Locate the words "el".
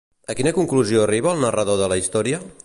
1.37-1.45